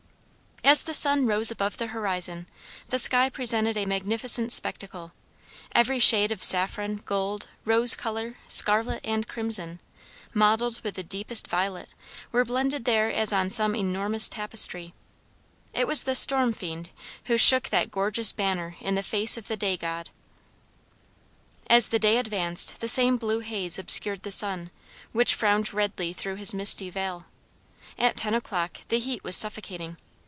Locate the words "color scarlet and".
7.95-9.27